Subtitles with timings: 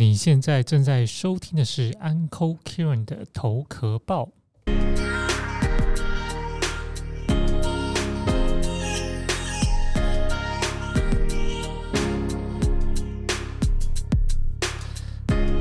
[0.00, 4.30] 你现在正在收听的是 Uncle Kieran 的头壳报。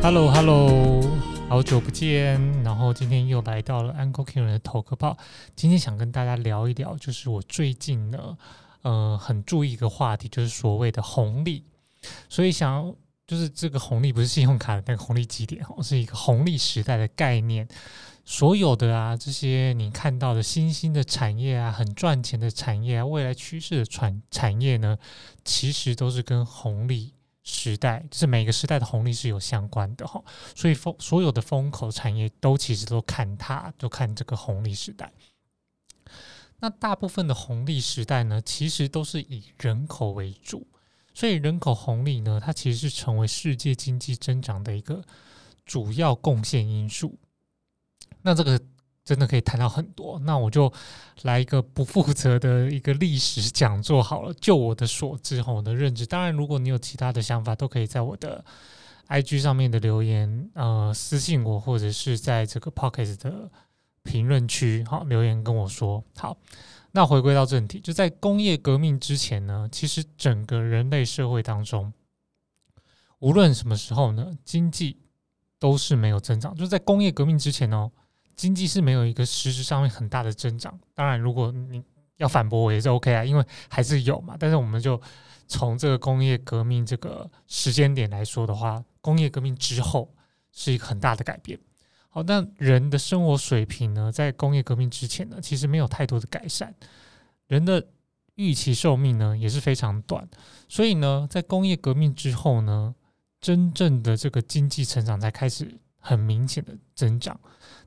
[0.02, 1.02] Hello Hello，
[1.50, 5.18] 好久不见，然后今天又来到了 Uncle Kieran 的头壳报。
[5.54, 8.38] 今天想跟大家聊一聊，就是我最近呢，
[8.84, 11.66] 呃，很注意一个话题，就是所谓的红利，
[12.30, 12.96] 所以想。
[13.30, 17.68] 就是这个红利不是信用卡的那个红利基点哦，是一个红利时代的概念。
[18.26, 24.98] 所有的啊，这些你看到的新兴的产业啊，很赚钱的产业啊，未来趋势的产产业呢，
[25.46, 30.20] 其实都是跟红利时代，就是每个时代的红利是有相关的哈。
[30.56, 35.14] 所以风所有的风口产业都其实都看它，都看这个红利时代。
[36.60, 40.66] 那大部分的红利时代呢，其实都是以人口为主。
[41.20, 45.04] 所以人口红利呢，它其实是成为世界经济增长的一个
[45.66, 47.20] 主要贡献因素。
[48.22, 48.58] 那这个
[49.04, 50.18] 真的可以谈到很多。
[50.20, 50.72] 那我就
[51.24, 54.34] 来一个不负责的一个历史讲座好了。
[54.36, 58.46] 就我的所知和我的认知，当然如果你有其他的想法，都可以在我的
[59.10, 63.52] IG 上面的留言呃私信我，或者是在这个 Pocket 的
[64.04, 66.38] 评论区好留言跟我说好。
[66.92, 71.94] 那回归到正题，就在工业革命之前呢，其实整个人类社会当中，
[73.20, 74.98] 无论什么时候呢，经济
[75.60, 76.56] 都是没有增长。
[76.56, 77.92] 就在工业革命之前哦，
[78.36, 80.80] 经济是没有一个实质上面很大的增长。
[80.96, 81.84] 当然，如果你
[82.18, 84.36] 要反驳我也是 OK 啊，因为还是有嘛。
[84.40, 85.00] 但是我们就
[85.48, 90.12] 从这个工业革命这个时间点来说的话，工业革命之后
[90.52, 91.60] 是一个很大的改变。
[92.12, 96.74] 好，那人的生活水平呢，在工业革命之前呢，其实没有太多的改善。
[97.48, 97.88] 人的
[98.36, 100.28] 预期寿命呢，也是非常短。
[100.68, 102.96] 所以呢，在工业革命之后呢，
[103.40, 107.40] 真正的这个经济成长才开始很明显的增长。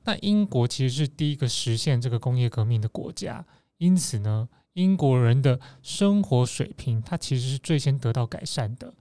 [0.05, 3.45] 那英国其实是第一个实现这个工业革命的国家，
[3.79, 8.95] 因此呢，英国人的生活水平它其实是最先得到改善的。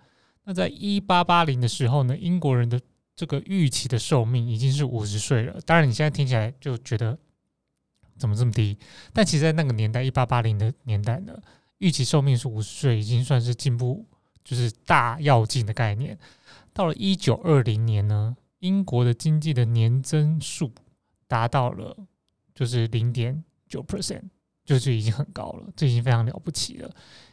[0.46, 2.82] 那在一八八零的时候呢，英国人的
[3.16, 7.18] 这个预期的寿命已经是五十岁了，当然你现在听起来就觉得
[8.18, 8.78] 怎么这么低？
[9.14, 11.40] 但其实，在那个年代，一八八零的年代呢，
[11.78, 14.06] 预期寿命是五十岁，已经算是进步，
[14.44, 16.18] 就是大跃进的概念。
[16.74, 20.72] 到了一九二零年呢，英国的经济的年增速
[21.28, 21.96] 达到了
[22.56, 24.24] 就是零点九 percent，
[24.66, 26.90] 就是已经很高了，这已经非常了不起了。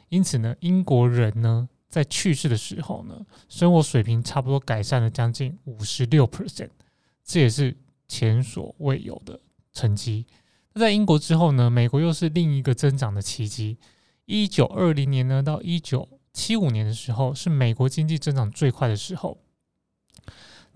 [0.08, 1.68] 因此呢，英国人呢。
[1.88, 6.68] 在去世的时候呢，生活水平差不多改善了将近五十六 percent，
[7.24, 7.74] 这也是
[8.06, 9.40] 前所未有的
[9.72, 10.26] 成绩。
[10.74, 13.78] 那在英国之后呢，美国又是另一个增长的奇迹。
[14.26, 19.38] 一九二零年呢到一九七五年的时候，是美国经济增长最快的时候。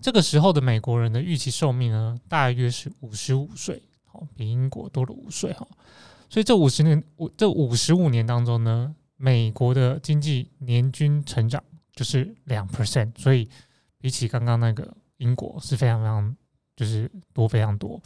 [0.01, 5.67] 这个时候的美国人的预期寿命呢，大约是五十五岁，好，比英国多了五岁哈。
[6.27, 8.95] 所以这五十年，五这五十五年当中呢。
[9.23, 11.63] 美国的经济年均成长
[11.95, 13.47] 就是两 percent，所以
[13.97, 16.35] 比起刚刚那个英国是非常非常
[16.75, 18.01] 就是多非常多。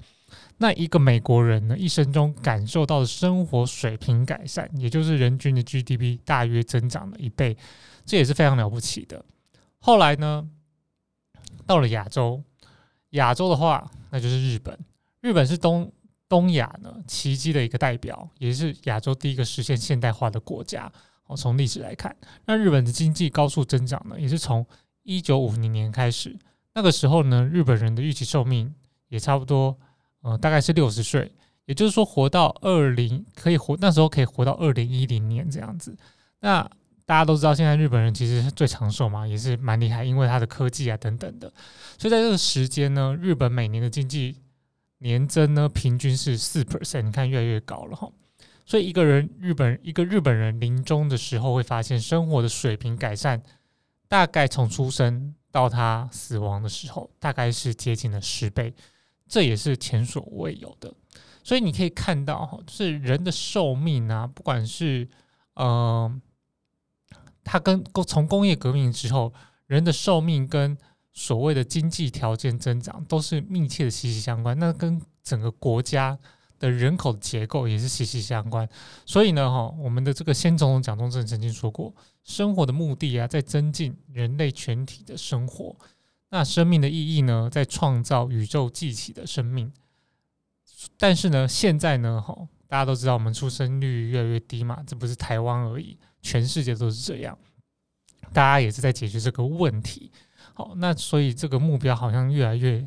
[0.60, 7.58] 那一个美国人呢，一生中感受到的生活水平改善，也就是人均的 GDP 大约增长了一倍，
[8.06, 9.26] 这也是非常了不起的。
[9.80, 10.48] 后来呢，
[11.66, 12.44] 到了亚洲，
[13.12, 14.78] 亚洲的话，那就是日本，
[15.22, 15.92] 日本是东。
[16.30, 20.92] 东亚呢，奇迹的一个代表，也是亚洲第一个实现现代化的国家。
[21.28, 22.16] 哦，从历史来看，
[22.46, 24.66] 那日本的经济高速增长呢，也是从
[25.04, 26.34] 一九五零年开始。
[26.74, 28.74] 那个时候呢，日本人的预期寿命
[29.10, 29.78] 也差不多，
[30.22, 31.30] 呃，大概是六十岁，
[31.66, 35.98] 也就是说，活到二零可以活，那时候可以活到二零一零年这样子。
[36.40, 36.62] 那
[37.06, 41.52] 大家都知道，现在日本人其实是最长寿嘛，也是蛮厉害，因为他的科技啊等等的。
[41.98, 44.38] 所以在这个时间呢，日本每年的经济。
[45.00, 48.10] 年增呢，平均是四 percent，你看越来越高了哈。
[48.66, 53.42] 所以一个人日本一个日本人临终的时候，会发现生活的水平改善，
[54.08, 58.74] 大概从出生到他死亡的时候，大概是接近了十倍，
[59.28, 60.94] 这也是前所未有的。
[61.44, 65.08] 所以你可以看到哈，就是人的寿命啊，不管是
[65.54, 66.22] 嗯，
[67.46, 69.34] 他跟工从工业革命之后，
[69.68, 70.78] 人的寿命跟
[71.20, 76.16] 所谓的经济条件增长都是密切的息息相关，那跟整个国家
[76.60, 78.70] 的人口结构也是息息相关。
[79.04, 81.92] 所以呢，哈，我们的这个先总统蒋中正曾经说过，
[82.24, 85.76] 生活的目的啊，在增进人类全体的生活；
[86.30, 89.74] 那生命的意义呢，在创造宇宙记起的生命。
[91.00, 97.36] 但是呢，现在呢，哈，大家都知道我们出生率越来越低嘛，这不是台湾而已，全世界都是这样，
[98.32, 100.12] 大家也是在解决这个问题。
[100.58, 102.84] 好，那所以这个目标好像越来越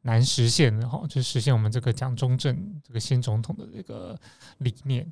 [0.00, 4.18] 难实现了哈，就实现我们这个蒋中正这个新总统的这个
[4.56, 5.06] 理念。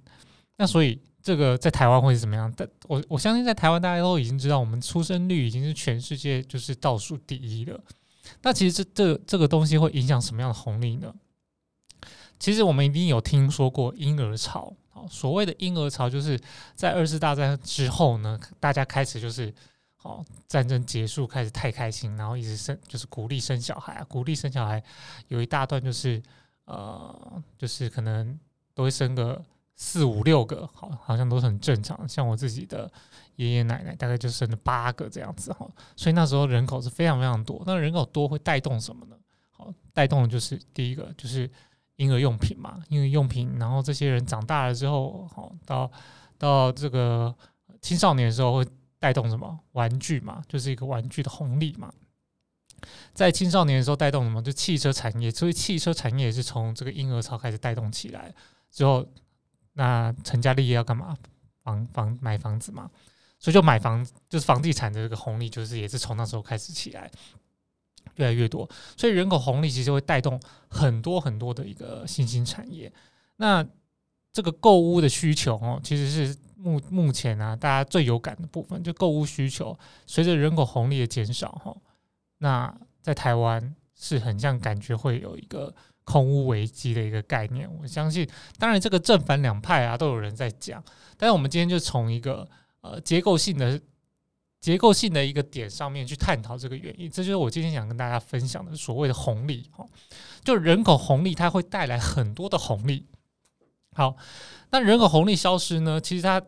[0.57, 2.51] 那所以这个在台湾会是怎么样？
[2.57, 7.79] 但我我相信在台湾大家都已经知道，我们出生率已经是全世界就是倒数第一了。
[8.41, 11.13] 那其实这这这个东西会影响什么样的红利呢？
[12.39, 16.41] 其实我们一定有听说过婴儿潮，好，所谓的婴儿潮就是
[16.75, 19.53] 在二次大战之后呢，大家开始就是
[20.03, 24.83] 好战争结束开始太开心，然后一直生就是鼓励生小孩啊，鼓励生小孩，
[25.29, 26.21] 有一大段就是
[26.65, 28.37] 呃，就是可能
[28.75, 29.41] 都会生个
[29.77, 32.09] 四五六个，好，好像都是很正常。
[32.09, 32.91] 像我自己的
[33.37, 37.63] 爷爷奶奶大概就生了八个这样子哈，所以那时候人口是非常非常多。
[37.65, 39.17] 那人口多会带动什么呢？
[39.51, 41.49] 好，带动的就是第一个就是。
[41.97, 45.89] 婴儿用品嘛，婴儿用品，然后这些人长大了之后，好到
[46.37, 47.33] 到这个
[47.83, 48.67] 青少年的时候会
[49.03, 51.93] 带动什么玩具嘛，就是一个玩具的红利嘛。
[53.13, 54.41] 在青少年的时候带动什么？
[54.41, 58.33] 就汽车产业，所以汽车产业也是从这个婴儿潮开始带动起来。
[58.71, 59.05] 之后，
[59.73, 61.17] 那成家立业要干嘛？
[61.65, 62.89] 房房买房子嘛，
[63.41, 67.11] 所以就买房，就是房地产的这个红利，就是也是从那时候开始起来。
[68.17, 70.39] 越来越多，所以人口红利其实会带动
[70.69, 72.93] 很多很多的一个新兴产业。
[73.37, 73.67] 那
[74.33, 79.77] 这个购物的需求哦，其实是目目前啊大家最有感的部分，就购物需求
[80.07, 81.77] 随着人口红利的减少哈，
[82.39, 85.75] 那在台湾是很像感觉会有一个
[86.05, 87.69] 空屋危机的一个概念。
[87.81, 88.29] 我相信，
[88.59, 90.83] 当然这个正反两派啊都有人在讲，
[91.17, 92.49] 但是我们今天就从一个
[92.81, 93.81] 呃结构性的。
[94.63, 99.85] 结构性的一个点上面去探讨这个原因，这就是我今天想跟大家分享的所谓的红利哈，
[100.45, 103.09] 就人口红利它会带来很多的红利。
[103.93, 104.17] 好，
[104.71, 106.01] 那人口红利消失呢？
[106.01, 106.41] 其实它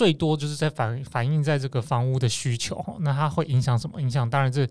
[0.00, 4.00] 最多就是在反反映在这个房屋的需求，那它会影响什么？
[4.00, 4.66] 影响当然是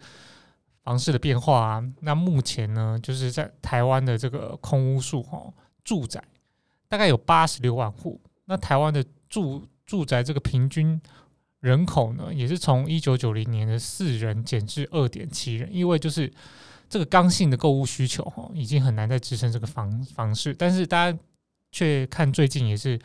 [0.83, 1.83] 房市的变化啊。
[1.99, 5.53] 那目前呢，就是在台湾的这个空屋数哈，
[5.83, 6.19] 住宅
[6.87, 10.99] 大概有八十六万户，那台湾的住住宅这个平均。
[11.59, 16.33] 人口呢，也是从一九九零年的四人减至二点七人，因为就是
[16.89, 20.55] 这个刚性的购物需求哈，已经很难再支撑这个房房市。
[20.55, 21.19] 但是大家
[21.71, 22.99] 却看最近也是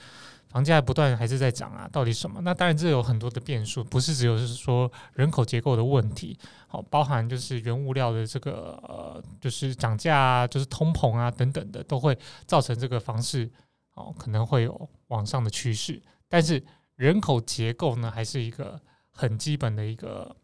[0.55, 2.41] 房价不断还是在涨啊，到底什么？
[2.43, 12.17] 那当然这有很多的变数，不是只有是说人口结构的问题，好，包含就是原物料的这个呃，就是涨价啊，就是通膨啊等等的，都会
[12.47, 13.51] 造成这个房市
[13.95, 16.62] 哦可能会有往上的趋势，但是。
[16.97, 18.81] 人口结构呢，还是一个
[19.11, 20.37] 很基本的一个，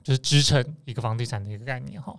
[0.00, 2.16] 就是支撑一个房地产的一个概念哈。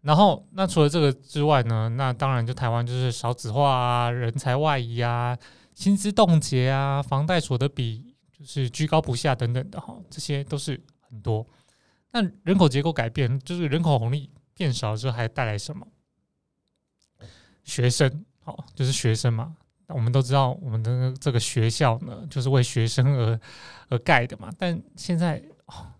[0.00, 5.38] 然后，那除了这个之外呢，那当然就台湾就是少子化啊，人才外移啊，
[5.76, 11.46] 薪资冻结啊，房贷所得比就是居高不下等等的哈，这些都是很多。
[12.10, 15.86] 那人口结构改变，就是人口红利变少之后，还带来什么？
[17.62, 19.54] 学生，好，就是学生嘛。
[19.88, 23.38] 我们都知道，我们的这个学校呢，就是为学生而
[23.90, 24.50] 而盖的嘛。
[24.58, 25.40] 但现在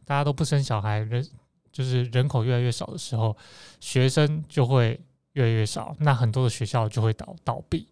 [0.06, 1.24] 大家都不生小孩，人
[1.70, 3.36] 就是人口越来越少的时候，
[3.78, 4.98] 学生就会
[5.32, 7.86] 越来越少，那很多的学校就会倒倒闭。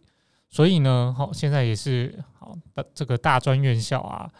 [0.55, 2.57] 所以呢，好，现在也是好，
[2.95, 4.31] 这个大专院校啊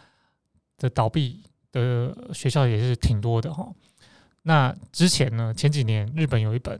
[0.77, 3.69] 的倒闭的学校也是挺多的哈。
[4.43, 6.79] 那之前呢，前几年日本有一本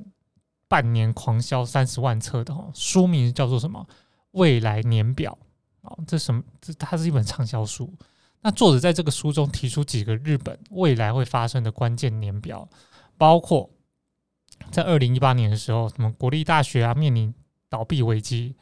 [0.70, 3.86] 半年狂销三十万册的哈，书名叫做什么？
[4.32, 5.38] 未来年表
[5.82, 6.42] 啊，这什么？
[6.62, 7.94] 这它是一本畅销书。
[8.40, 12.66] 那作者在这个书中提出几个日本未来会发生的关键年表，
[13.18, 13.70] 包括
[14.72, 17.34] 在二零一八年的时候，什么国立大学啊面临
[17.68, 18.56] 倒闭危机；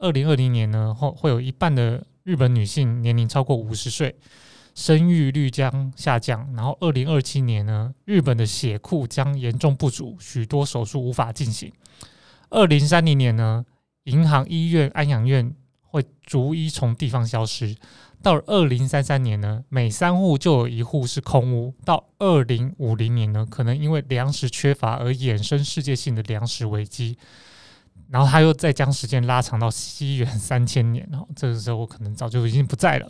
[0.00, 4.16] 二零二零年呢，后会有一半的日本女性年龄超过五十岁，
[4.74, 11.70] 生育率将下降；然后二零二七年呢，日本的血库将严重不足，许多手术无法进行；
[12.48, 13.64] 二零三零年呢？
[14.04, 17.76] 银行、医院、安养院会逐一从地方消失。
[18.22, 21.74] 到二零三三年呢，每三户就有一户是空屋。
[21.84, 27.18] 到二零五零年呢，可能因为粮食缺乏而衍生世界性的粮食危机。
[28.10, 33.08] 然后他又再将时间拉长到西元三千年，哦，这个时候我可能早就已经不在了。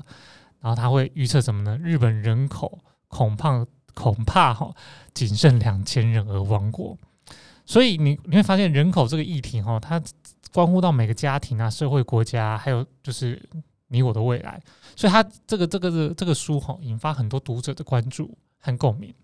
[0.61, 1.77] 然后他会预测什么呢？
[1.79, 2.79] 日本人口
[3.09, 4.73] 恐怕恐怕哈
[5.15, 6.97] 仅剩两千人而亡国。
[7.65, 10.01] 所以你你会发现人口这个议题哈，它。
[10.53, 13.41] 关乎到每个家庭啊、社会、国家，还有就是
[13.87, 14.61] 你我的未来，
[14.97, 19.15] 所以他这个这个这这个书哈，引发很多读者的关注和共鸣。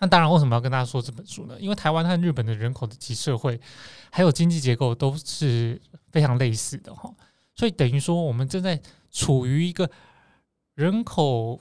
[0.00, 1.56] 那当然，为什么要跟大家说这本书呢？
[1.58, 3.60] 因为台湾和日本的人口的及社会，
[4.10, 5.80] 还有经济结构都是
[6.12, 7.12] 非常类似的哈，
[7.54, 9.90] 所以等于说我们正在处于一个
[10.74, 11.60] 人口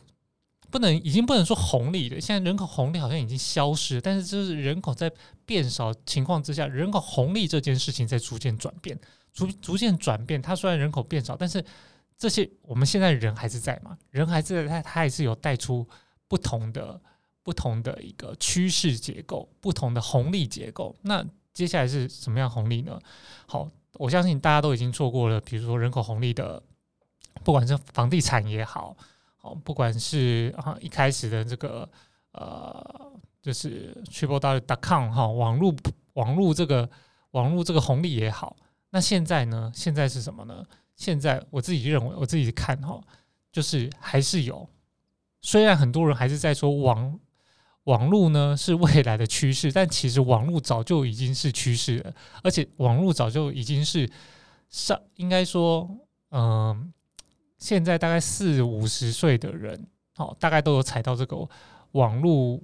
[0.70, 5.12] 不能已经不能说红利了，现在人口红利好像已经消失，但是就是人口在
[5.46, 9.00] 变少情况之下，人口红利这件事情在逐渐转变，
[9.34, 10.42] 逐逐渐转变。
[10.42, 11.64] 它虽然人口变少，但是
[12.18, 15.88] 这些我们现在人还是在嘛，人还是在，它它还是有带出
[16.28, 17.02] 不同的
[17.48, 20.94] 不同的一个趋势结构，不同的红利结构。
[21.04, 23.00] 那接下来是什么样红利呢？
[23.46, 26.62] 好，我相信大家都已经做过了，比如说人口红利的，
[27.46, 28.98] 不管是房地产也好。
[29.64, 31.90] 不管是啊一开始的这个
[32.34, 35.74] 呃，就是 triple dot com 哈，网络
[36.16, 36.90] 网络这个
[37.32, 38.58] 网络这个红利也好，
[38.90, 39.72] 那现在呢？
[39.74, 40.66] 现在是什么呢？
[40.98, 43.02] 现在我自己认为，我自己看哈，
[43.54, 44.68] 就是还是有，
[45.40, 47.18] 虽然很多人还是在说网
[47.88, 52.14] 网络呢是未来的趋势， 但其实网络早就已经是趋势了，
[52.44, 54.10] 而且网络早就已经是
[54.70, 55.90] 上，应该说，
[56.32, 56.94] 嗯。
[57.60, 61.36] 现在大概四五十岁的人，哦，大概都有踩到这个
[61.94, 62.62] 网络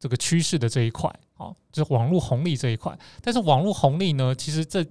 [0.00, 2.98] 这个趋势的这一块，哦，就是网络红利这一块。
[3.20, 4.84] 但是网络红利呢，其实这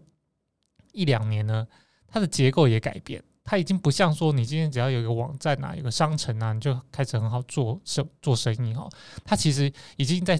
[0.94, 1.68] 一两年呢，
[2.08, 3.22] 它的结构也改变，
[3.52, 8.88] 它已经不像说你今天只要有一个网站啊，有个商城啊，你就开始很好做生做生意哈。
[9.26, 10.40] 它其实已经在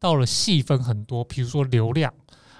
[0.00, 2.10] 到了细分很多，比如说流量，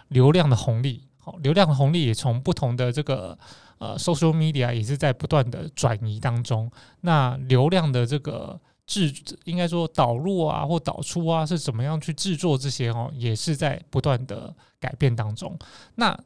[0.08, 3.38] 流量的红利，好，流量的红利也从不同的这个。
[3.78, 6.68] 呃，social media 也是在不断的转移当中。
[7.02, 9.14] 那流量的这个制，
[9.44, 15.56] 应该说导入啊或导出啊，是怎么样去制作这些哦，也是在不断的改变当中。
[15.94, 16.18] 那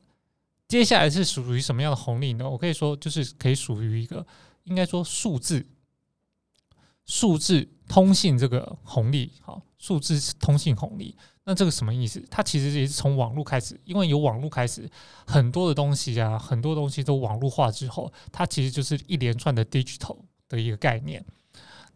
[0.73, 2.49] 接下来是属于什么样的红利呢？
[2.49, 4.27] 我可以说，就是可以属于一个
[4.65, 5.67] 应该说数字
[7.05, 11.15] 数字通信这个红利，好，数字通信红利。
[11.45, 12.25] 那这个什么意思？
[12.31, 14.89] 它其实也是从网络开始，因为有网络开始，
[15.27, 21.23] 很多的东西啊，很多东西都网络化之后，它其实就是一连串的 digital 的一个概念。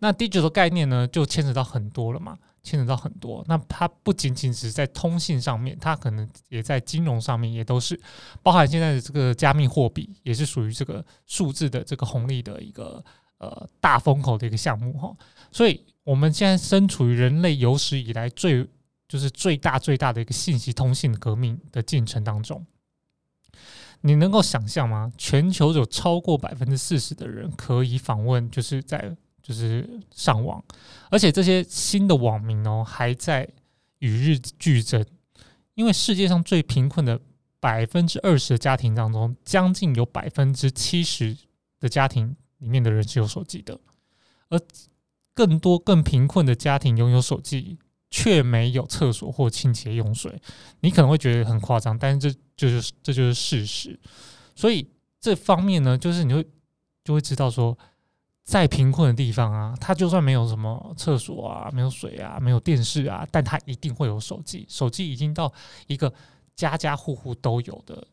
[0.01, 3.45] 那 digital 概念呢，就牵扯到很多了嘛，牵扯到很多。
[3.47, 7.99] 那它不仅仅只是在通信上面，它可能也在金融上面，也都是
[8.43, 13.03] 包含现在的这个加密货币，也是属于这个数字的这个红利的一个
[13.39, 15.17] 呃大风口的一个项目哈。
[15.53, 18.67] 所以我们现在身处于人类有史以来最
[19.09, 22.67] 就是最大最大的一个信息通信革命的进程当中，
[24.01, 25.13] 你能够想象吗？
[25.17, 30.63] 全球有超过百分之四十的人可以访问，就是在就是上网，
[31.11, 33.49] 而且这些新的网民哦还在
[34.01, 35.05] 与日俱增，
[35.75, 37.21] 因为世界上最贫困的
[37.61, 41.37] 百分之二十的家庭当中，将近有百分之七十
[41.79, 43.79] 的家庭里面的人是有手机的，
[44.49, 44.61] 而
[45.35, 47.79] 更多更贫困的家庭拥有手机。
[48.09, 50.41] 却没有厕所或清洁用水，
[50.81, 53.99] 你可能会觉得很夸张，但是这就是这就是事实。
[54.55, 54.89] 所以
[55.21, 56.47] 这方面呢，就是你会
[57.05, 57.77] 就会知道说，
[58.47, 64.65] 在贫困的地方啊，他就算没有什么厕所啊，没有水啊，没有电视啊，但他一定会有手机。
[64.69, 65.53] 手机已经到
[65.89, 66.11] 一个
[66.55, 68.07] 家家户户都有的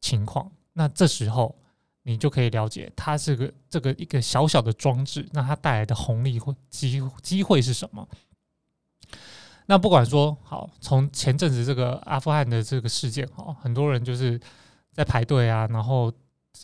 [0.00, 1.54] 情况，那这时候
[2.02, 8.06] 你就可以了解，它是个这个一个小小的装置，那它带来的红利或机机会是什么？
[9.66, 14.40] 那不管说好，从前阵子这个阿富汗的这个事件，哈，很多人就是
[14.92, 16.12] 在排队啊，然后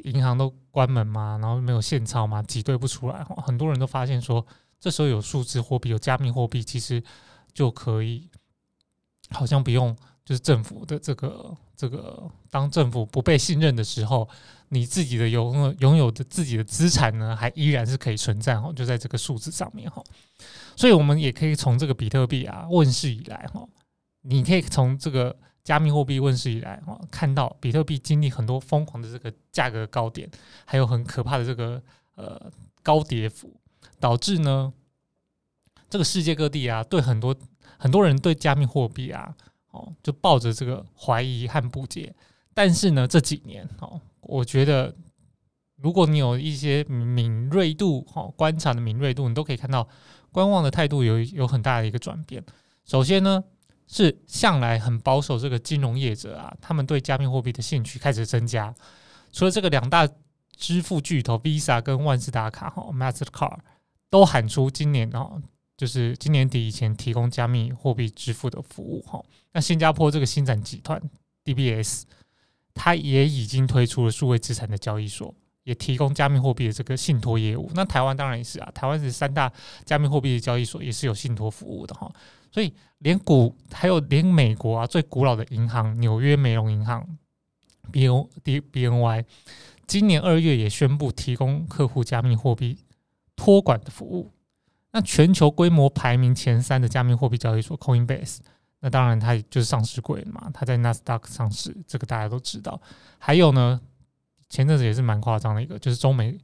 [0.05, 4.45] 银行都关门嘛，然后没有现钞嘛，挤兑不出来，很多人都发现说，
[4.81, 7.03] 这时候有数字货币、有加密货币，其实
[7.53, 8.31] 就可以，
[9.31, 9.97] 好像不用。
[10.25, 14.29] 就是政府的这个这个，当政府不被信任的时候，
[14.69, 20.01] 你自己的拥拥有的自己的资产呢，还依然是可以存在哈，就在这个数字上面哈。
[20.77, 23.67] 所以，我们也可以从这个比特币啊问世以来哈，
[24.21, 30.31] 你可以从这个加密货币问世以来哦，看到比特币经历很多疯狂的这个价格高点，
[30.65, 31.83] 还有很可怕的这个
[32.17, 32.51] 呃
[32.83, 33.55] 高跌幅，
[34.01, 34.73] 导致呢
[35.89, 37.35] 这个世界各地啊，对很多
[37.79, 39.35] 很多人对加密货币啊。
[39.73, 42.15] 哦，就抱着这个怀疑和不解，
[42.53, 44.95] 但是呢，这几年哦，我觉得
[45.77, 49.89] 如果你有一些敏锐度，哦，观察的敏锐度，你都可以看到
[50.31, 52.45] 观望的态度有有很大的一个转变。
[52.85, 53.43] 首先呢，
[53.93, 58.75] 是向来很保守这个金融业者啊，他们对加密货币的兴趣开始增加。
[59.31, 60.09] 除了这个两大
[60.57, 63.59] 支付巨头 Visa 跟万事达卡哈 Mastercard
[64.09, 65.41] 都喊出今年哦。
[65.75, 69.21] 就是今年底以前提供加密货币支付的服务哈，
[69.53, 71.03] 那新加坡这个新展集团
[71.45, 72.03] DBS，
[72.73, 75.35] 它也已经推出了数位资产的交易所，
[75.65, 77.69] 也提供加密货币的这个信托业务。
[77.75, 79.51] 那台湾当然也是啊，台湾是三大
[79.85, 82.09] 加密货币的交易所，也是有信托服务的哈。
[82.53, 87.05] 所以连古还有连美国啊最古老的银行纽约美容银行
[87.91, 89.25] B O D B N Y，
[89.87, 92.79] 今年二月也宣布提供客户加密货币
[93.35, 94.31] 托管的服务。
[94.93, 98.41] 那全球规模排名前三的加密货币交易所 Coinbase，
[98.81, 102.79] 那当然它就是上市贵嘛，它在纳斯达克上市，这个大家都知道。
[103.19, 103.81] 还有呢，
[104.51, 106.39] 前阵子也是蛮夸张的一个，就是中美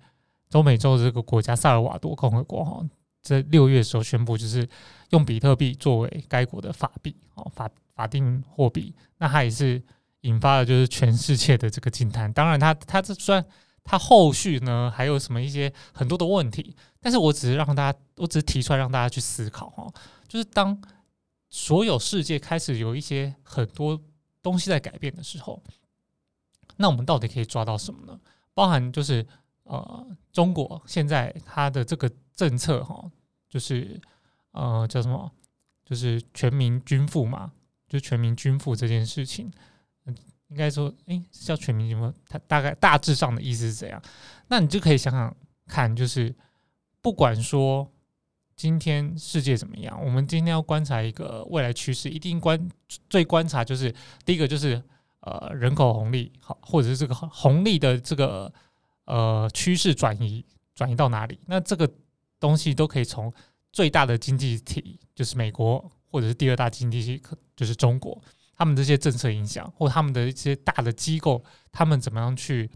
[0.49, 2.83] 中美洲这个国家萨尔瓦多共和国哈，
[3.29, 4.69] 在六月的时候宣布，就是
[5.11, 8.95] 用比特币作为该国的法币哦，法法定货币。
[9.19, 9.83] 那它也是
[10.23, 12.33] 引发了就是全世界的这个惊叹。
[12.33, 13.45] 当然，它它这虽然
[13.85, 19.87] 它后续呢还有什么一些很多的问题，但是我只是让大家，我只是提出来让大家去思考哈，
[20.27, 20.81] 就是当
[21.51, 24.01] 所有世界开始有一些很多
[24.43, 25.63] 东西在改变的时候，
[26.77, 28.19] 那我们到底可以抓到什么呢？
[28.53, 29.27] 包含就是
[29.65, 33.11] 呃，中国现在它的这个政策哈，
[33.49, 34.01] 就是
[34.53, 35.31] 呃叫什么，
[35.85, 37.53] 就是全民均富嘛，
[37.89, 39.51] 就全民均富这件事情。
[40.49, 44.03] 应该说，诶，叫全民均富，它大概大致上的意思是怎样？
[44.47, 45.37] 那你就可以想想
[45.67, 46.35] 看，就是
[47.03, 47.87] 不管说
[48.57, 52.67] 今天世界怎么样，我们今天要观察一个未来趋势，一定观
[53.11, 54.83] 最观察就是第一个就是
[55.21, 58.51] 呃人口红利，好，或者是这个红利的这个
[59.05, 60.43] 呃趋势转移
[60.75, 61.39] 转移到哪里？
[61.45, 61.87] 那这个
[62.41, 63.33] 东西都可以从
[63.73, 67.23] 最大的经济体就是美国，或者是第二大经济体
[67.57, 68.21] 就是中国。
[68.57, 72.69] 他们这些政策影响，或他们的一些大的机构，他们怎么样去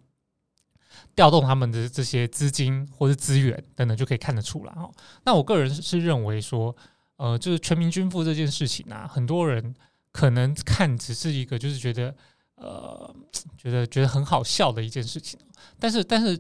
[1.16, 4.92] 调动他们的这些资金或者资源等等，就可以看得出来哦。
[5.25, 6.76] 那我个人是认为说，
[7.16, 9.75] 呃，就是全民均富这件事情啊，很多人
[10.12, 12.14] 可能看只是一个就是觉得
[12.54, 13.12] 呃，
[13.59, 15.40] 觉得觉得很好笑的一件事情。
[15.81, 16.38] 但是，但是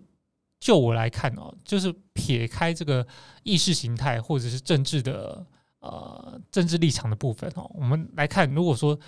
[0.62, 3.06] 就我来看哦，就是撇开这个
[3.42, 5.44] 意识形态或者是政治的
[5.80, 8.98] 呃政治立场的部分哦，我们来看，如果说。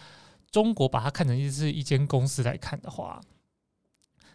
[0.55, 3.21] 中国把它看成是一间公司来看的话，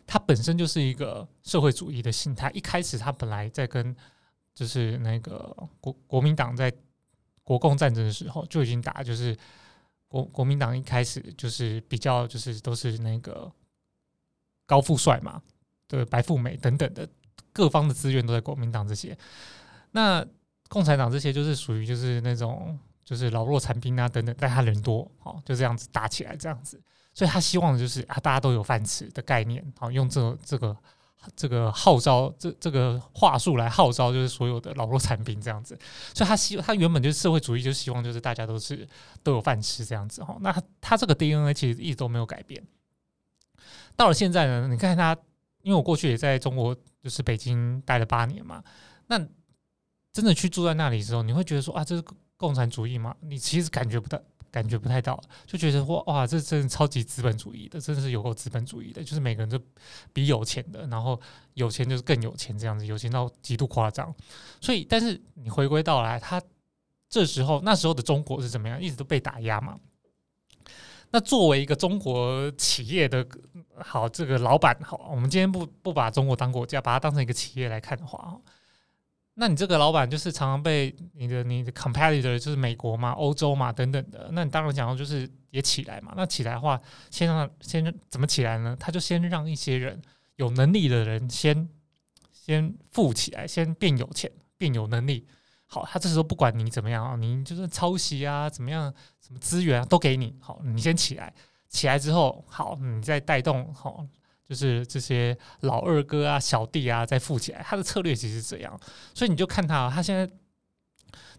[0.06, 2.52] 它本身就是一个社会主义的心态。
[2.52, 3.96] 一开始，它本来在跟
[4.54, 6.70] 就是那个国国民党在
[7.42, 9.34] 国共战争的时候就已经打，就是
[10.10, 13.50] 国国民党一开始就是比较就是都是那个
[14.66, 15.42] 高富帅嘛，
[15.90, 17.06] 对白富美等等的
[17.52, 19.18] 各方的资源都在国民党这些。
[19.92, 20.26] 那
[20.70, 22.80] 共产党这些就是属于就是那种。
[23.06, 26.80] 就是老弱残兵啊，等等，但他人多，好就这样子打起来，这样子，
[27.12, 30.78] 所以他希望的就是啊，大家都有饭吃的概念，好用这这个
[31.36, 35.76] 这个号召这这个话术来号召，就是所有的老弱残兵这样子，
[36.14, 38.88] 所以他希他原本就是社会主义，就希望就是大家都是
[39.24, 40.38] 都有饭吃这样子哈。
[40.42, 42.64] 那他他这个 DNA 其实一直都没有改变，
[43.96, 45.18] 到了现在呢，你看他，
[45.62, 48.64] 因为我过去也在中国，就是北京待了八年嘛，
[49.08, 49.18] 那
[50.12, 52.04] 真的去住在那里的时候，你会觉得说啊，这是。
[52.40, 54.18] 共产主义嘛，你其实感觉不到，
[54.50, 59.60] 感觉不太到，就觉得哇哇，这真的超级资本主义的，真的是有够资本主义的，就是每个人都
[60.14, 61.20] 比有钱的，然后
[61.56, 64.16] 有钱就是更有钱这样子，有钱到极度夸张。
[64.62, 66.42] 所以，但是你回归到来，他
[67.10, 69.78] 这时候那时候的中国是怎么样，一直都被打压嘛。
[71.12, 73.26] 那作为一个中国企业的
[73.78, 78.40] 好这个老板，好，我们今天不不把中国当国家，把它当成一个企业来看的话
[79.36, 86.14] 那你这个老板就是常常被你的你的 competitor 就是美国嘛、欧洲嘛等等的，那你当然讲到就是也起来嘛。
[86.18, 88.76] 那起来的话，先让先怎么起来呢？
[88.78, 90.02] 他就先让一些人
[90.36, 91.70] 有能力的人先
[92.34, 95.26] 先富起来，先变有钱，变有能力。
[95.72, 100.36] 好，他这时候不管你怎么样啊，你就是抄袭啊，怎么样，什么资源啊都给你。
[100.42, 101.32] 好，你先起来，
[101.70, 104.06] 起来之后，好，你再带动好。
[104.48, 108.80] 就是这些老二哥啊、小弟啊，再富起来，他的策略其实是这样，
[109.14, 110.28] 所以你就看他，他现在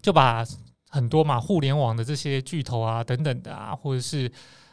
[0.01, 0.45] 就把
[0.87, 4.31] 很多嘛互联网的这些巨头啊等等的啊，或者是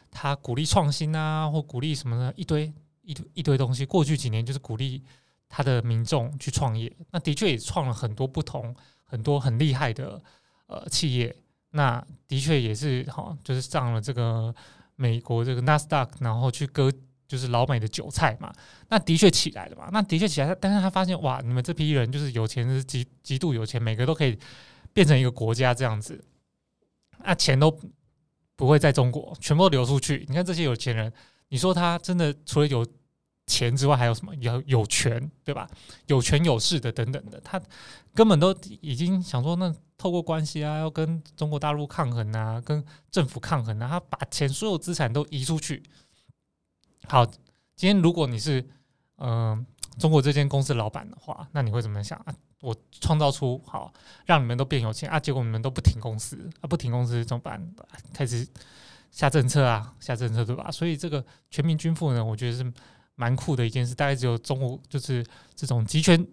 [0.09, 3.85] 他鼓励创新啊，或鼓励什么的一堆一堆一堆东西。
[3.85, 5.03] 过去几年就是鼓励
[5.49, 8.73] 他的民众去创业，那的确也创了很多不同、
[9.09, 10.21] 很多很厉害的
[10.67, 11.35] 呃企业。
[11.71, 14.55] 那的确也是哈，就是上了这个
[14.95, 16.89] 美国这个纳斯达克，然后去割。
[17.29, 18.51] 就是老美的韭菜嘛，
[18.87, 24.35] 那的确起来了嘛，那的确起来，但是他发现哇，你们这批人就是有钱是极极度有钱，每个都可以
[24.93, 26.19] 变成一个国家这样子，
[27.19, 27.69] 那钱都
[28.55, 30.25] 不会在中国，全部流出去。
[30.27, 31.13] 你看这些有钱人，
[31.49, 32.83] 你说他真的除了有
[33.49, 34.35] 钱之外，还有什么？
[34.35, 35.67] 有有权对吧？
[36.05, 37.59] 有权有势的等等的，他
[38.13, 45.81] 根本都已经想说，那透过关系啊，要跟中国大陆抗衡啊，跟政府抗衡啊，他把钱所有资产都移出去。
[47.07, 48.63] 好，今天如果你是
[49.17, 49.65] 嗯
[49.97, 52.33] 中国这间公司老板的话，那你会怎么想啊？
[52.61, 53.93] 我创造出好
[54.25, 57.59] 让你们都变有钱啊，结果你们都不停公司啊，不停公司怎么办？
[58.13, 58.47] 开始
[59.11, 60.69] 下政策啊，下政策对吧？
[60.69, 62.73] 所以这个全民均富呢，我觉得是
[63.19, 63.93] 蛮酷的一件事。
[63.93, 66.25] 大概只有中国就是这种集权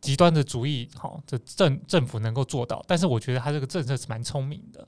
[0.00, 2.84] 极端的主义，好，这政政府能够做到。
[2.88, 4.86] 但是我觉得他这个政策是蛮聪明的，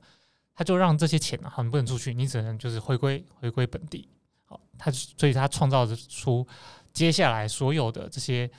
[0.54, 4.08] 他就让这些钱啊，很不能出去，你只能就是回归回归本地。
[4.44, 6.46] 好，他所以他创造出
[6.92, 8.50] 接下来所有的这些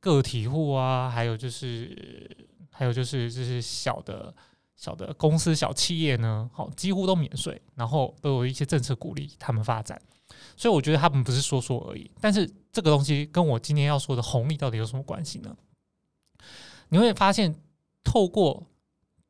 [0.00, 2.36] 个体户啊，还有就是
[2.70, 4.34] 还有就是这些小的
[4.76, 10.00] 小的公司小企业呢，好，几乎都免税，然后都有一些政策鼓励他们发展。
[10.56, 15.56] 所以我觉得他们不是说说而已，但是这个东西跟我今天要说的红利到底有什么关系呢？
[16.90, 17.54] 你会发现，
[18.04, 18.66] 透过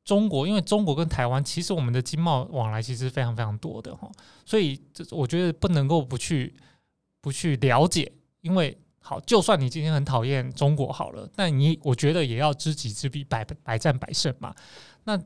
[0.04, 4.10] 中国，因为中国跟台湾其实我们的经贸往来其实非常非常多的哈，
[4.44, 6.54] 所以这我觉得不能够不去
[7.20, 14.54] 不去了解，因为好，就算你今天很讨厌中国好了，但你我觉得也要知己知彼，百百战百胜嘛。
[15.04, 15.20] 那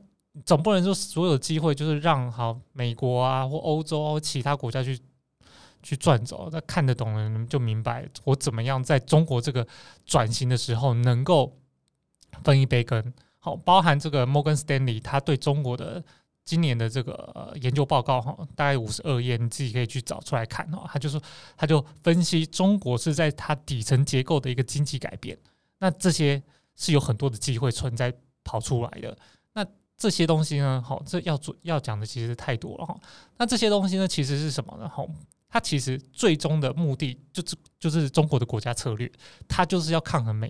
[0.45, 4.99] 总不能说所有机会就是让好美国啊或欧洲其他国家去。
[5.83, 9.67] 去转走，那看得懂的人就明白我怎么样在中国这个
[10.05, 11.57] 转型的时候能够
[12.43, 13.11] 分一杯羹。
[13.39, 16.03] 好，包含这个 Morgan Stanley 他对中国的
[16.45, 20.87] 今年的这个研究报告哈，大概五十二页，你自己可以去找出来看哈。
[20.93, 21.19] 他就说，
[21.57, 25.35] 他就分析中国是在它底层结构的一个经济改变，
[25.79, 26.39] 那这些
[26.75, 28.13] 是有很多的机会存在
[28.43, 29.17] 跑出来的。
[30.01, 32.99] 这些东西呢，好，这要做要讲的其实太多了哈。
[33.37, 34.89] 那这些东西呢，其实是什么呢？
[34.89, 35.07] 好。
[35.53, 39.11] 它其实最终的目的就是就是中国的国家策略，
[39.49, 40.49] 它就是要抗衡美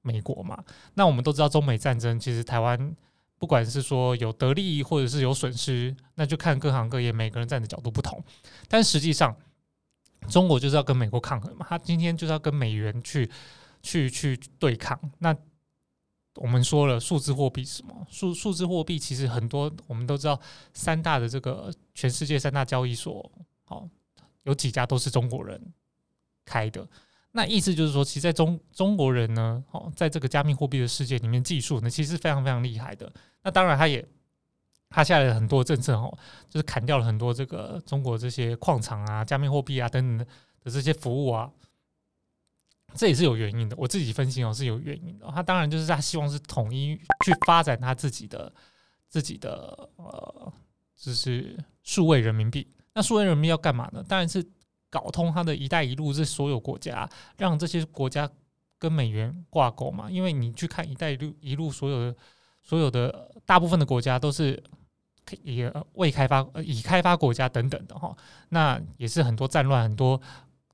[0.00, 0.64] 美国嘛。
[0.94, 2.96] 那我们都知道中美战争，其实台湾
[3.38, 8.24] 不管是说有得利或者是有损失，那就看各行各业每个人站的角度不同。
[8.68, 9.36] 但实际上，
[10.30, 13.30] 中国就是要跟美国抗衡嘛，他今天就是要跟美元去
[13.82, 14.98] 去去对抗。
[15.18, 15.36] 那
[16.38, 18.06] 我们说了数字货币什么？
[18.10, 20.40] 数数字货币其实很多我们都知道，
[20.72, 23.30] 三大的这个全世界三大交易所，
[23.64, 23.88] 好。
[24.44, 25.60] 有几家都是中国人
[26.46, 26.88] 开的，
[27.32, 33.12] 那意思就是说，其实在中中国人呢，哦，在这个加密货币的世界里面，技术呢其实非常非常厉害的。
[33.42, 34.02] 那当然，他也
[34.88, 36.16] 他下来了很多政策，哦，
[36.48, 40.26] 就是砍掉了很多这个中国这些矿场啊、加密货币啊等等
[40.64, 41.50] 的这些服务啊，
[42.94, 43.76] 这也是有原因的。
[43.78, 45.26] 我自己分析哦，是有原因的。
[45.34, 48.52] 他当然就是他希望是统一去发展他自己的
[49.08, 50.52] 自己的呃，
[50.96, 52.66] 就是数位人民币。
[52.94, 54.02] 那数位人民币要干嘛呢？
[54.08, 54.44] 当然是
[54.90, 58.28] 搞通他的一带一路，这所有国家让这些国家
[58.78, 60.10] 跟美元挂钩嘛。
[60.10, 62.16] 因为你去看一带一路一路所有的
[62.62, 64.60] 所有的大部分的国家都是
[65.42, 68.16] 也未开发、已开发国家等等的哈。
[68.48, 70.20] 那也是很多战乱、很多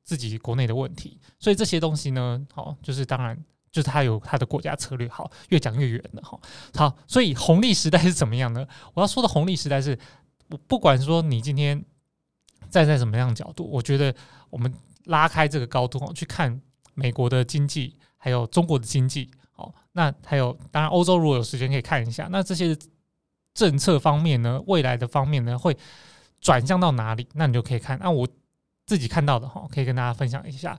[0.05, 1.19] 自己国内的问题。
[1.40, 3.37] 所以这些东西呢，好，就是当然
[3.73, 5.09] 就是它有它的国家策略。
[5.09, 6.38] 好，越讲越远了哈。
[6.75, 8.64] 好，所以红利时代是怎么样呢？
[8.93, 9.99] 我要说的红利时代是，
[10.51, 11.85] 我不管说你今天。
[12.71, 13.71] 站在什么样的角度？
[13.71, 14.12] 我觉得
[14.51, 14.73] 我们
[15.05, 16.61] 拉开这个高度去看
[16.95, 22.77] 美国的经济，还有中国的经济，好，那还有当然欧洲如果有时间可以看一下，那这些
[23.53, 25.77] 政策方面呢，未来的方面呢会
[26.40, 27.29] 转向到哪里？
[27.35, 27.97] 那你就可以看。
[28.01, 28.27] 那我
[28.87, 30.79] 自己看到的哈，可以跟大家分享一下。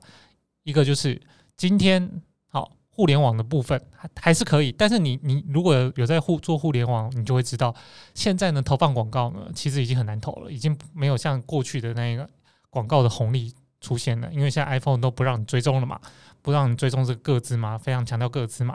[0.62, 1.20] 一个就是
[1.56, 2.72] 今天好。
[2.88, 7.74] 互联网的部分还还是可以，但是你你如果有在互做互联网，你就会知道，
[8.14, 12.26] 现在呢投放广告呢其实已经很难投了，已经没有像过去的那个
[12.70, 16.00] 广告的红利出现了，因为现在 iPhone 都不让你追踪了嘛，
[16.40, 18.74] 不让你追踪这个个资嘛，非常强调个资嘛，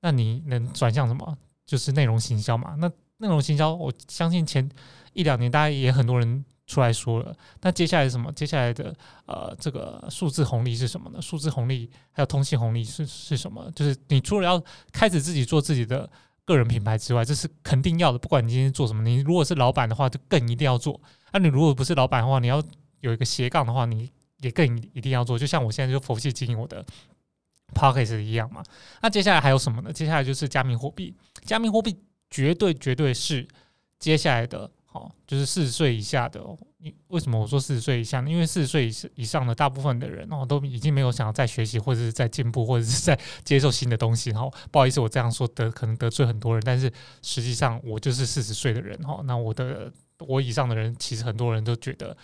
[0.00, 1.38] 那你能转向什么？
[1.64, 2.74] 就是内容行销嘛。
[2.76, 2.88] 那
[3.18, 4.68] 内容行销，我相信前
[5.12, 6.44] 一两年大家也很多人。
[6.70, 8.30] 出来说了，那接下来是什么？
[8.32, 8.94] 接下来的
[9.26, 11.20] 呃，这个数字红利是什么呢？
[11.20, 13.68] 数字红利还有通信红利是是什么？
[13.74, 16.08] 就是你除了要开始自己做自己的
[16.44, 18.18] 个人品牌之外，这是肯定要的。
[18.20, 21.00] 不管你今天做什么，你如果是老板的话，就更一定要做。
[21.32, 22.62] 那你如果不是老板的话，你要
[23.00, 25.36] 有一个斜杠的话，你也更一定要做。
[25.36, 26.86] 就像我现在就佛系经营我的
[27.74, 28.62] p o c k e t 一样嘛。
[29.02, 29.92] 那接下来还有什么呢？
[29.92, 31.12] 接下来就是加密货币。
[31.44, 31.96] 加密货币
[32.30, 33.48] 绝对绝对是
[33.98, 34.70] 接下来的。
[34.92, 36.40] 好，就是四十岁以下的，
[36.78, 38.28] 你为什么我说四十岁以下呢？
[38.28, 44.32] 因为四十岁以以上的大部分的人哦，都已经没有想要再学习或者是在进步或者是在 接受新的东西。
[44.32, 49.20] 哈，不好意思，我这样说得可能得罪很多人，但是实际上我就是四十岁的人哈。
[49.24, 52.16] 那我的我以上的人，其实很多人都觉得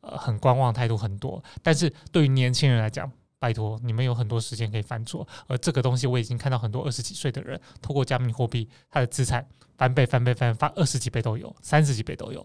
[0.00, 3.12] 呃很观望态度很多，但是对于年轻人来讲。
[3.44, 12.42] 拜托，你们有很多时间可以犯错，而这个东西我已经看到很多二十几岁的人，透过加密货币，他的资产翻倍、翻倍、翻翻二十几倍都有，三十几倍都有。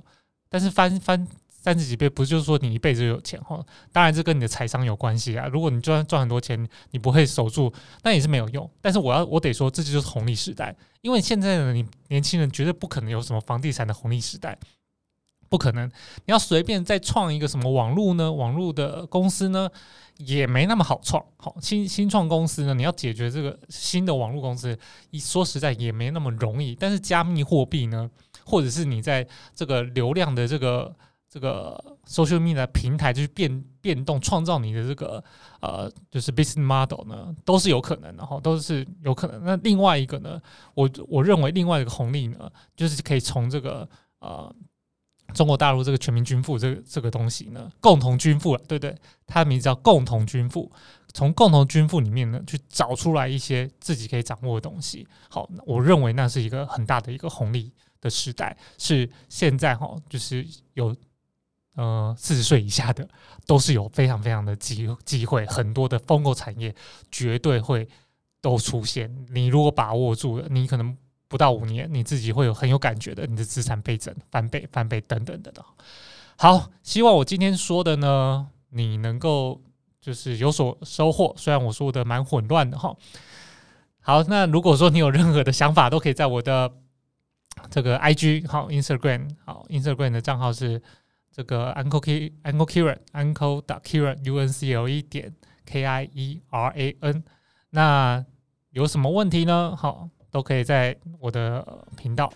[0.49, 3.65] 但是翻翻三十几倍，不就是说你一辈子就有钱哈？
[3.93, 5.47] 当然这跟你的财商有关系啊。
[5.47, 7.71] 如果你赚赚很多钱，你不会守住，
[8.03, 8.69] 那也是没有用。
[8.81, 14.57] 但是我要我得说，这就是红利时代，因为现在的你年轻人绝对不可能有什么房地产的红利时代。
[15.49, 15.87] 不可能。
[15.87, 18.31] 你要随便再创一个什么网络呢？
[18.31, 19.67] 网络的公司呢，
[20.19, 21.21] 也没那么好创。
[21.37, 24.77] 好，新新创公司呢，你要解决这个新的网络公司，
[25.13, 26.75] 说实在也没那么容易。
[26.75, 28.09] 但是加密货币呢，
[28.45, 30.95] 或者是你在这个流量的这个。
[31.31, 35.23] 这个 social media 平台就是变变动，创造你的这个
[35.61, 39.45] 呃，就是 business model 呢，都是有可能的哈，都是有可能。
[39.45, 40.41] 那另外一个呢，
[40.73, 43.87] 我我认为另外一个红利呢，就是可以从这个
[44.21, 44.51] 呃
[45.33, 48.95] 中国大陆这个全民均富这个这个东西呢，共同均富了，对对？
[49.27, 50.71] 它的名字叫共同均富，
[51.13, 55.07] 从共同均富里面呢，去找出来一些自己可以掌握的东西。
[55.29, 60.95] 好，我认为那是一个很大的一个红利的时代，是现在哈，就是有。
[61.75, 63.07] 呃，四十岁以下的
[63.45, 66.75] 都是有非常非常的机机会，很多的风口产业
[67.09, 67.87] 绝对会
[68.41, 69.09] 都出现。
[69.29, 70.97] 你如果把握住了，你可能
[71.29, 75.63] 不到五年，你自己会有很有感觉的，你的资产倍增、翻倍、翻倍等等等等。
[76.35, 79.61] 好，希望我今天说的呢，你能够
[80.01, 81.33] 就是有所收获。
[81.37, 82.93] 虽然我说的蛮混乱的哈。
[84.01, 86.69] 好，那如果说你有任何的想法，都可以在我的
[87.69, 90.81] 这个 I G 好 Instagram 好 Instagram 的账号是。
[91.31, 95.33] 这个 Uncle K Uncle Kieran Uncle 打 Kieran U N C L E 点
[95.65, 97.23] K I E R A N，
[97.69, 98.25] 那
[98.71, 99.73] 有什么问题呢？
[99.77, 101.65] 好，都可以在我的
[101.97, 102.31] 频道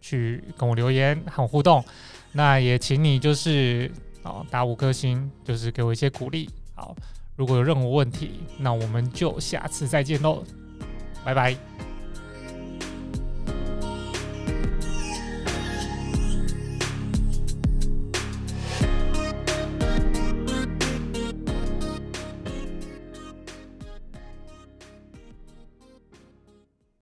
[0.00, 1.84] 去跟我留言和我互动。
[2.32, 3.90] 那也请你就是
[4.22, 6.50] 啊打五颗星，就是给我一些鼓励。
[6.74, 6.94] 好，
[7.36, 10.44] 如果有任何问题，那我们就下次再见喽，
[11.24, 11.85] 拜拜。